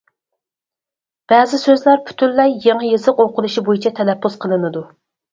بەزى 1.33 1.59
سۆزلەر 1.63 1.99
پۈتۈنلەي 2.07 2.55
يېڭى 2.63 2.89
يېزىق 2.93 3.21
ئوقۇلۇشى 3.25 3.63
بويىچە 3.67 3.93
تەلەپپۇز 4.01 4.39
قىلىنىدۇ. 4.47 4.83